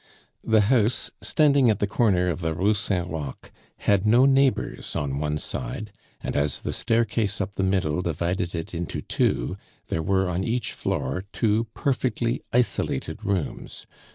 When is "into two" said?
8.73-9.57